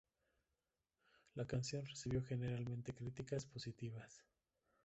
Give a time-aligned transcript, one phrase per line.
[1.35, 4.25] La canción recibió generalmente críticas positivas.